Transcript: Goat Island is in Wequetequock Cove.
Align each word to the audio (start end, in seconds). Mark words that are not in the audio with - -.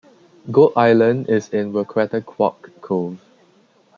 Goat 0.51 0.73
Island 0.77 1.29
is 1.29 1.49
in 1.49 1.73
Wequetequock 1.73 2.81
Cove. 2.81 3.21